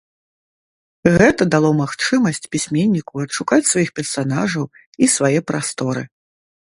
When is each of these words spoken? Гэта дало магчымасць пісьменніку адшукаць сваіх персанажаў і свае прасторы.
Гэта 1.17 1.43
дало 1.55 1.69
магчымасць 1.81 2.49
пісьменніку 2.55 3.13
адшукаць 3.25 3.59
сваіх 3.73 3.89
персанажаў 3.99 4.65
і 5.05 5.11
свае 5.17 5.39
прасторы. 5.53 6.03